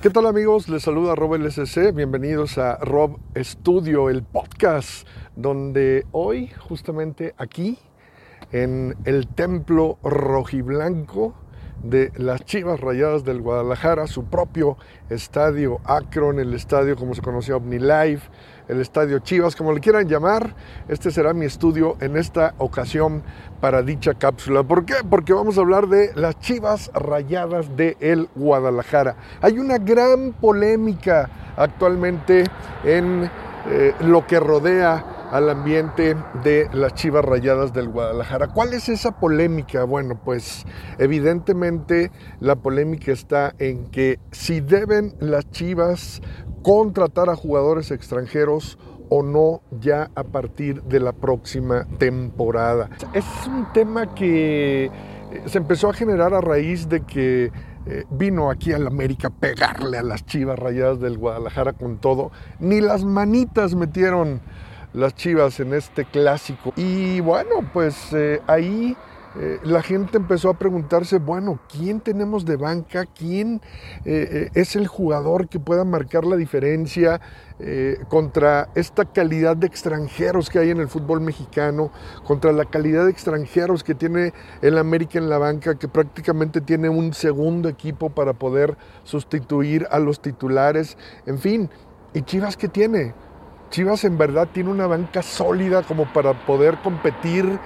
[0.00, 0.68] ¿Qué tal amigos?
[0.68, 1.92] Les saluda Rob LSC.
[1.92, 7.78] Bienvenidos a Rob Studio, el podcast, donde hoy justamente aquí
[8.52, 11.34] en el templo rojiblanco
[11.82, 14.76] de las Chivas Rayadas del Guadalajara, su propio
[15.10, 18.28] estadio Akron, el estadio como se conocía OmniLife,
[18.68, 20.54] el estadio Chivas, como le quieran llamar.
[20.88, 23.22] Este será mi estudio en esta ocasión
[23.60, 24.62] para dicha cápsula.
[24.62, 24.96] ¿Por qué?
[25.08, 27.96] Porque vamos a hablar de las Chivas Rayadas de
[28.34, 29.16] Guadalajara.
[29.40, 32.44] Hay una gran polémica actualmente
[32.84, 33.30] en
[33.70, 38.48] eh, lo que rodea al ambiente de las Chivas Rayadas del Guadalajara.
[38.48, 39.84] ¿Cuál es esa polémica?
[39.84, 40.64] Bueno, pues
[40.98, 42.10] evidentemente
[42.40, 46.22] la polémica está en que si deben las Chivas
[46.62, 48.78] contratar a jugadores extranjeros
[49.10, 52.90] o no ya a partir de la próxima temporada.
[53.14, 54.90] Es un tema que eh,
[55.46, 57.50] se empezó a generar a raíz de que
[57.86, 62.30] eh, vino aquí al América a pegarle a las chivas rayadas del Guadalajara con todo.
[62.60, 64.42] Ni las manitas metieron
[64.92, 66.72] las Chivas en este clásico.
[66.76, 68.96] Y bueno, pues eh, ahí
[69.36, 73.04] eh, la gente empezó a preguntarse, bueno, ¿quién tenemos de banca?
[73.06, 73.60] ¿Quién
[74.04, 77.20] eh, es el jugador que pueda marcar la diferencia
[78.06, 81.90] contra esta calidad de extranjeros que hay en el fútbol mexicano,
[82.24, 86.88] contra la calidad de extranjeros que tiene el América en la banca, que prácticamente tiene
[86.88, 90.96] un segundo equipo para poder sustituir a los titulares?
[91.26, 91.68] En fin,
[92.14, 93.12] ¿y Chivas qué tiene?
[93.70, 97.58] Chivas en verdad tiene una banca sólida como para poder competir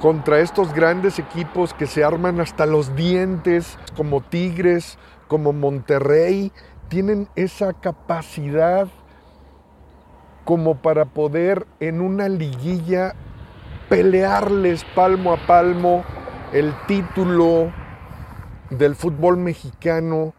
[0.00, 6.52] contra estos grandes equipos que se arman hasta los dientes, como Tigres, como Monterrey,
[6.88, 8.88] tienen esa capacidad
[10.44, 13.14] como para poder en una liguilla
[13.88, 16.04] pelearles palmo a palmo
[16.52, 17.72] el título
[18.70, 20.34] del fútbol mexicano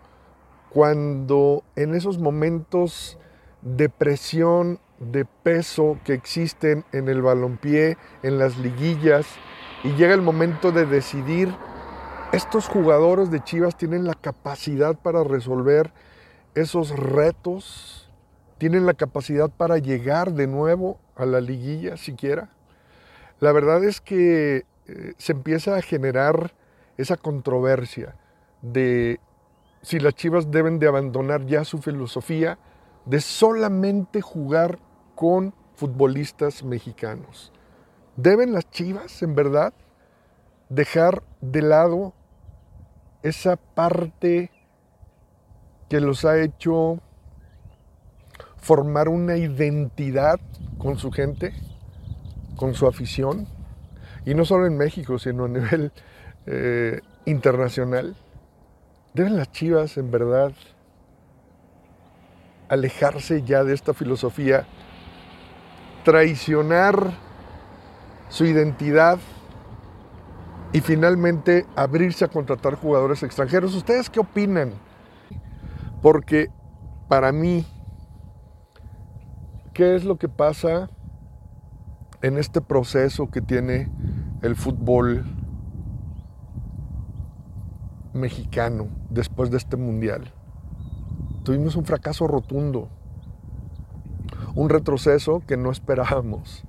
[0.69, 3.17] cuando en esos momentos
[3.61, 9.28] de presión de peso que existen en el balompié, en las liguillas,
[9.84, 11.53] y llega el momento de decidir,
[12.31, 15.94] estos jugadores de Chivas tienen la capacidad para resolver
[16.56, 18.12] esos retos,
[18.57, 22.50] tienen la capacidad para llegar de nuevo a la liguilla siquiera.
[23.40, 26.53] La verdad es que eh, se empieza a generar
[26.97, 28.16] esa controversia
[28.62, 29.19] de
[29.81, 32.57] si las Chivas deben de abandonar ya su filosofía
[33.06, 34.80] de solamente jugar
[35.17, 37.51] con futbolistas mexicanos.
[38.17, 39.73] ¿Deben las Chivas, en verdad,
[40.69, 42.13] dejar de lado
[43.23, 44.51] esa parte
[45.89, 47.00] que los ha hecho
[48.57, 50.39] formar una identidad
[50.77, 51.51] con su gente,
[52.56, 53.47] con su afición?
[54.23, 55.91] Y no solo en México, sino a nivel
[56.45, 58.16] eh, internacional.
[59.16, 60.51] ¿Deben las Chivas, en verdad,
[62.69, 64.67] alejarse ya de esta filosofía
[66.07, 67.12] traicionar
[68.29, 69.19] su identidad
[70.72, 73.75] y finalmente abrirse a contratar jugadores extranjeros.
[73.75, 74.72] ¿Ustedes qué opinan?
[76.01, 76.50] Porque
[77.09, 77.66] para mí,
[79.73, 80.90] ¿qué es lo que pasa
[82.22, 83.91] en este proceso que tiene
[84.44, 85.25] el fútbol
[88.13, 90.31] mexicano después de este mundial?
[91.44, 92.88] Tuvimos un fracaso rotundo
[94.57, 96.63] un retroceso que no esperábamos,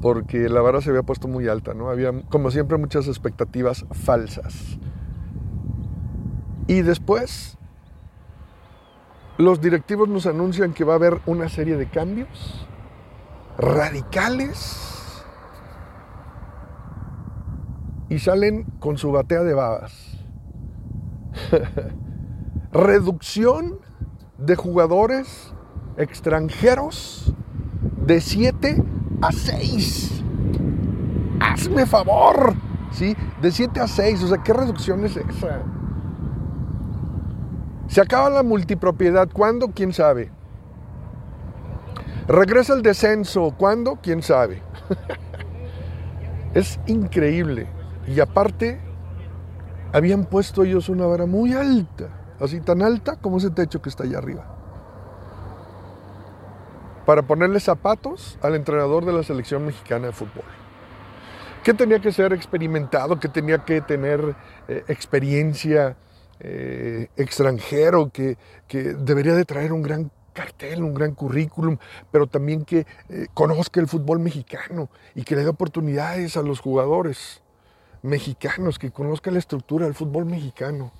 [0.00, 1.90] porque la vara se había puesto muy alta, ¿no?
[1.90, 4.78] Había, como siempre, muchas expectativas falsas.
[6.66, 7.58] Y después,
[9.36, 12.66] los directivos nos anuncian que va a haber una serie de cambios
[13.58, 15.22] radicales
[18.08, 20.24] y salen con su batea de babas.
[22.72, 23.78] Reducción
[24.38, 25.52] de jugadores
[25.96, 27.34] extranjeros
[28.06, 28.82] de 7
[29.22, 30.22] a 6.
[31.40, 32.54] Hazme favor,
[32.92, 33.16] ¿sí?
[33.40, 35.62] De 7 a 6, o sea, ¿qué reducción es esa?
[37.88, 39.68] Se acaba la multipropiedad, ¿cuándo?
[39.68, 40.30] ¿Quién sabe?
[42.26, 43.98] Regresa el descenso, ¿cuándo?
[44.02, 44.62] ¿Quién sabe?
[46.54, 47.68] es increíble.
[48.08, 48.80] Y aparte,
[49.92, 52.08] habían puesto ellos una vara muy alta,
[52.40, 54.55] así tan alta como ese techo que está allá arriba
[57.06, 60.44] para ponerle zapatos al entrenador de la selección mexicana de fútbol.
[61.64, 63.18] ¿Qué tenía que ser experimentado?
[63.18, 64.36] ¿Qué tenía que tener
[64.68, 65.96] eh, experiencia
[66.40, 68.10] eh, extranjero?
[68.10, 68.36] Que,
[68.68, 71.78] debería de traer un gran cartel, un gran currículum,
[72.10, 76.60] pero también que eh, conozca el fútbol mexicano y que le dé oportunidades a los
[76.60, 77.40] jugadores
[78.02, 80.92] mexicanos, que conozca la estructura del fútbol mexicano.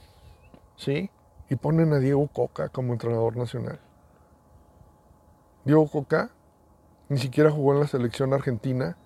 [0.77, 1.11] ¿Sí?
[1.49, 3.79] y ponen a Diego Coca como entrenador nacional.
[5.67, 6.31] Diego Coca
[7.09, 8.97] ni siquiera jugó en la selección argentina,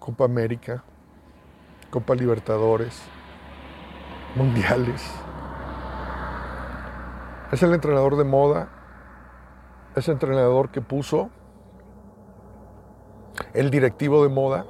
[0.00, 0.84] Copa América,
[1.90, 3.00] Copa Libertadores,
[4.34, 5.02] Mundiales.
[7.52, 8.68] Es el entrenador de moda,
[9.96, 11.30] es el entrenador que puso
[13.54, 14.66] el directivo de moda,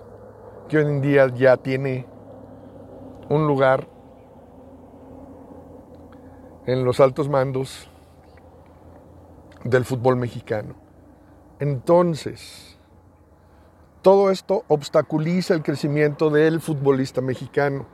[0.69, 2.07] que hoy en día ya tiene
[3.29, 3.89] un lugar
[6.67, 7.91] en los altos mandos
[9.65, 10.82] del fútbol mexicano.
[11.63, 12.77] Entonces,
[14.03, 17.87] todo esto obstaculiza el crecimiento del futbolista mexicano.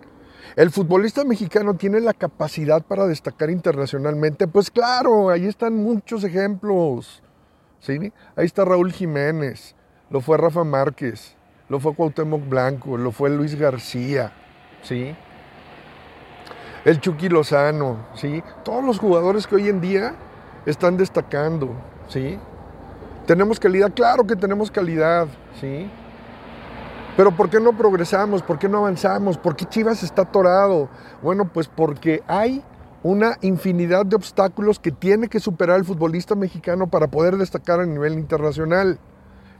[0.56, 4.49] El futbolista mexicano tiene la capacidad para destacar internacionalmente.
[4.49, 7.23] Pues claro, ahí están muchos ejemplos.
[7.81, 8.11] ¿sí?
[8.37, 9.76] Ahí está Raúl Jiménez,
[10.09, 11.37] lo fue Rafa Márquez,
[11.69, 14.32] lo fue Cuauhtémoc Blanco, lo fue Luis García.
[14.81, 15.14] ¿sí?
[16.87, 18.43] el Chucky Lozano, ¿sí?
[18.64, 20.14] Todos los jugadores que hoy en día
[20.64, 21.75] están destacando,
[22.09, 22.38] ¿sí?
[23.29, 23.93] ¿Tenemos calidad?
[23.93, 25.29] Claro que tenemos calidad,
[25.61, 25.87] ¿sí?
[27.15, 28.43] Pero ¿por qué no progresamos?
[28.43, 29.37] ¿Por qué no avanzamos?
[29.37, 30.89] ¿Por qué Chivas está atorado?
[31.23, 32.65] Bueno, pues porque hay
[33.03, 37.85] una infinidad de obstáculos que tiene que superar el futbolista mexicano para poder destacar a
[37.85, 38.99] nivel internacional.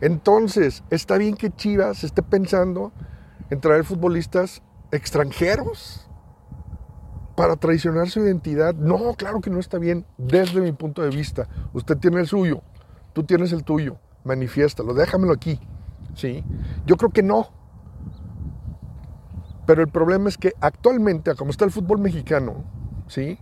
[0.01, 2.91] Entonces, está bien que Chivas esté pensando
[3.51, 4.63] en traer futbolistas
[4.93, 6.09] extranjeros,
[7.37, 8.75] para traicionar su identidad.
[8.75, 11.47] No, claro que no está bien desde mi punto de vista.
[11.73, 12.63] Usted tiene el suyo,
[13.19, 15.59] tú tienes el tuyo, manifiéstalo, déjamelo aquí.
[16.15, 16.45] ¿Sí?
[16.87, 17.49] Yo creo que no.
[19.67, 22.63] Pero el problema es que actualmente, como está el fútbol mexicano,
[23.09, 23.37] ¿sí?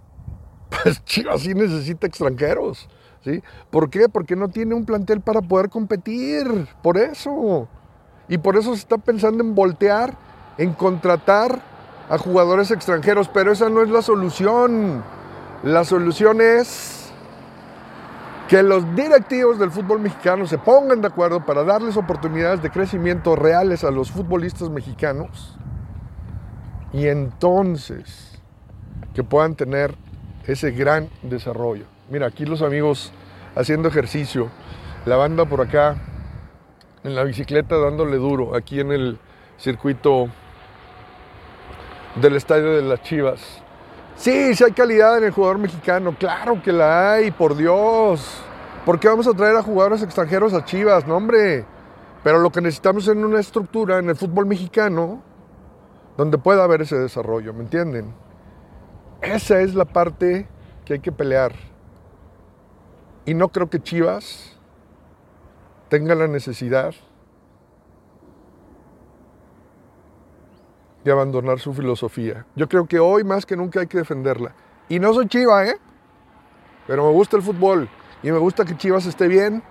[0.82, 2.88] Pues Chivas sí necesita extranjeros.
[3.22, 3.42] ¿sí?
[3.68, 4.08] ¿Por qué?
[4.08, 6.46] Porque no tiene un plantel para poder competir.
[6.82, 7.68] Por eso.
[8.30, 10.16] Y por eso se está pensando en voltear,
[10.56, 11.60] en contratar
[12.08, 15.04] a jugadores extranjeros, pero esa no es la solución.
[15.62, 16.95] La solución es
[18.48, 23.34] que los directivos del fútbol mexicano se pongan de acuerdo para darles oportunidades de crecimiento
[23.34, 25.58] reales a los futbolistas mexicanos
[26.92, 28.40] y entonces
[29.14, 29.94] que puedan tener
[30.46, 31.86] ese gran desarrollo.
[32.08, 33.12] Mira, aquí los amigos
[33.56, 34.48] haciendo ejercicio,
[35.06, 35.96] la banda por acá
[37.02, 39.18] en la bicicleta dándole duro, aquí en el
[39.58, 40.28] circuito
[42.20, 43.62] del estadio de las Chivas.
[44.16, 48.42] Sí, sí hay calidad en el jugador mexicano, claro que la hay, por Dios.
[48.84, 51.06] ¿Por qué vamos a traer a jugadores extranjeros a Chivas?
[51.06, 51.66] No, hombre.
[52.24, 55.22] Pero lo que necesitamos es una estructura en el fútbol mexicano
[56.16, 58.14] donde pueda haber ese desarrollo, ¿me entienden?
[59.20, 60.48] Esa es la parte
[60.84, 61.52] que hay que pelear.
[63.26, 64.56] Y no creo que Chivas
[65.88, 66.94] tenga la necesidad
[71.06, 72.44] de abandonar su filosofía.
[72.56, 74.52] Yo creo que hoy más que nunca hay que defenderla.
[74.88, 75.76] Y no soy chiva, ¿eh?
[76.88, 77.88] Pero me gusta el fútbol
[78.24, 79.62] y me gusta que Chivas esté bien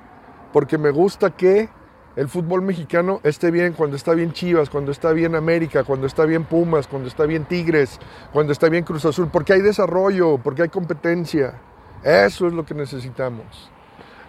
[0.53, 1.67] porque me gusta que
[2.15, 6.23] el fútbol mexicano esté bien cuando está bien Chivas, cuando está bien América, cuando está
[6.23, 7.99] bien Pumas, cuando está bien Tigres,
[8.31, 11.59] cuando está bien Cruz Azul, porque hay desarrollo, porque hay competencia.
[12.01, 13.69] Eso es lo que necesitamos.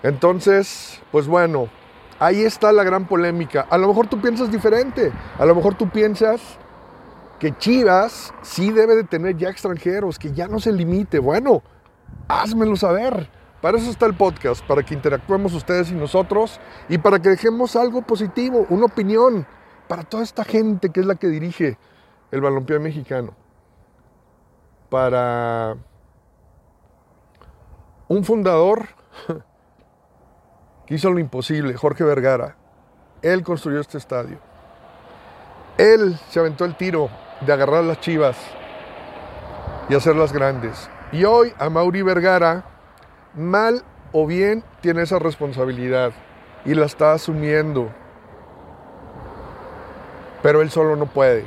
[0.03, 1.69] Entonces, pues bueno,
[2.19, 3.65] ahí está la gran polémica.
[3.71, 6.59] A lo mejor tú piensas diferente, a lo mejor tú piensas
[7.39, 11.19] que Chivas sí debe de tener ya extranjeros, que ya no se limite.
[11.19, 11.63] Bueno,
[12.29, 13.29] házmelo saber.
[13.61, 17.75] Para eso está el podcast, para que interactuemos ustedes y nosotros y para que dejemos
[17.75, 19.47] algo positivo, una opinión
[19.89, 21.79] para toda esta gente que es la que dirige
[22.31, 23.35] el balompié mexicano.
[24.91, 25.77] Para
[28.09, 28.87] un fundador
[30.87, 32.57] que hizo lo imposible, Jorge Vergara.
[33.23, 34.39] Él construyó este estadio.
[35.79, 37.09] Él se aventó el tiro
[37.41, 38.37] de agarrar las chivas
[39.89, 40.91] y hacerlas grandes.
[41.13, 42.65] Y hoy a Mauri Vergara,
[43.35, 46.13] mal o bien, tiene esa responsabilidad
[46.65, 47.91] y la está asumiendo.
[50.43, 51.45] Pero él solo no puede.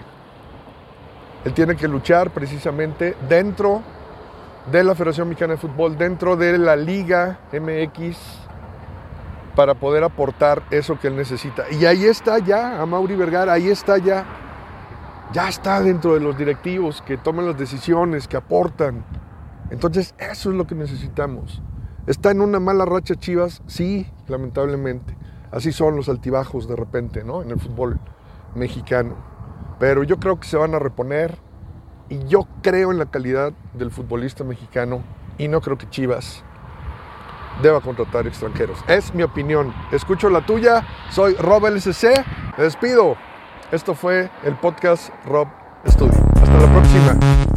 [1.46, 3.82] Él tiene que luchar precisamente dentro
[4.72, 8.18] de la Federación Mexicana de Fútbol, dentro de la Liga MX,
[9.56, 11.66] para poder aportar eso que él necesita.
[11.72, 14.26] Y ahí está ya, a Mauri Vergara, ahí está ya
[15.32, 19.06] ya está dentro de los directivos que toman las decisiones, que aportan.
[19.70, 21.62] Entonces, eso es lo que necesitamos.
[22.08, 23.62] ¿Está en una mala racha Chivas?
[23.68, 25.16] Sí, lamentablemente.
[25.52, 27.42] Así son los altibajos de repente, ¿no?
[27.44, 28.00] En el fútbol
[28.56, 29.16] mexicano.
[29.80, 31.38] Pero yo creo que se van a reponer
[32.10, 35.04] y yo creo en la calidad del futbolista mexicano
[35.38, 36.44] y no creo que Chivas
[37.62, 38.80] deba contratar extranjeros.
[38.88, 39.74] Es mi opinión.
[39.92, 40.86] Escucho la tuya.
[41.12, 42.06] Soy Rob LSC.
[42.58, 43.16] Me despido.
[43.72, 45.48] Esto fue el podcast Rob
[45.88, 46.18] Studio.
[46.42, 47.49] Hasta la próxima.